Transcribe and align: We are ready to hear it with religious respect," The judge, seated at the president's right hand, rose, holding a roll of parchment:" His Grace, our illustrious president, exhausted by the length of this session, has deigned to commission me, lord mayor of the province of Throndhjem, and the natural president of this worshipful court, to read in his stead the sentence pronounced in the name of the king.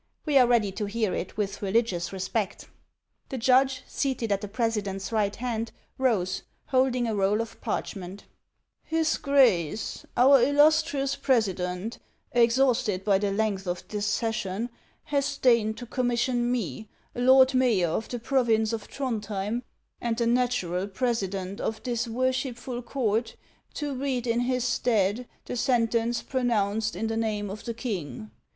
We 0.25 0.39
are 0.39 0.47
ready 0.47 0.71
to 0.71 0.85
hear 0.87 1.13
it 1.13 1.37
with 1.37 1.61
religious 1.61 2.11
respect," 2.11 2.67
The 3.29 3.37
judge, 3.37 3.83
seated 3.87 4.31
at 4.31 4.41
the 4.41 4.47
president's 4.47 5.11
right 5.11 5.35
hand, 5.35 5.71
rose, 5.99 6.41
holding 6.69 7.05
a 7.05 7.13
roll 7.13 7.39
of 7.39 7.61
parchment:" 7.61 8.25
His 8.93 9.15
Grace, 9.17 10.03
our 10.17 10.41
illustrious 10.41 11.15
president, 11.15 11.99
exhausted 12.31 13.03
by 13.03 13.19
the 13.19 13.31
length 13.31 13.67
of 13.67 13.87
this 13.89 14.07
session, 14.07 14.71
has 15.03 15.37
deigned 15.37 15.77
to 15.77 15.85
commission 15.85 16.51
me, 16.51 16.89
lord 17.13 17.53
mayor 17.53 17.89
of 17.89 18.09
the 18.09 18.17
province 18.17 18.73
of 18.73 18.87
Throndhjem, 18.89 19.61
and 20.01 20.17
the 20.17 20.25
natural 20.25 20.87
president 20.87 21.61
of 21.61 21.83
this 21.83 22.07
worshipful 22.07 22.81
court, 22.81 23.35
to 23.75 23.93
read 23.93 24.25
in 24.25 24.39
his 24.39 24.63
stead 24.63 25.27
the 25.45 25.55
sentence 25.55 26.23
pronounced 26.23 26.95
in 26.95 27.05
the 27.05 27.15
name 27.17 27.51
of 27.51 27.65
the 27.65 27.75
king. 27.75 28.31